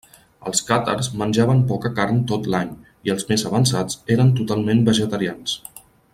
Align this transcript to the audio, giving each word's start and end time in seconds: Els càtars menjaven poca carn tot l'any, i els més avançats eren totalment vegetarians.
Els 0.51 0.61
càtars 0.69 1.09
menjaven 1.21 1.61
poca 1.71 1.91
carn 1.99 2.17
tot 2.31 2.49
l'any, 2.55 2.71
i 3.09 3.13
els 3.17 3.29
més 3.33 3.45
avançats 3.51 4.01
eren 4.17 4.33
totalment 4.41 4.83
vegetarians. 4.89 5.59